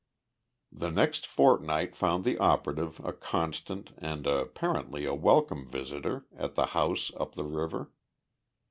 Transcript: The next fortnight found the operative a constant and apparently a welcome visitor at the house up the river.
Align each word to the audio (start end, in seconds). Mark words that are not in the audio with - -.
The 0.71 0.89
next 0.89 1.27
fortnight 1.27 1.95
found 1.95 2.23
the 2.23 2.39
operative 2.39 2.99
a 3.05 3.13
constant 3.13 3.91
and 3.99 4.25
apparently 4.25 5.05
a 5.05 5.13
welcome 5.13 5.69
visitor 5.69 6.25
at 6.35 6.55
the 6.55 6.65
house 6.73 7.11
up 7.19 7.35
the 7.35 7.45
river. 7.45 7.91